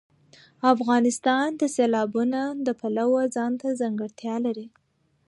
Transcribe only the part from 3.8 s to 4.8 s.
ځانګړتیا لري.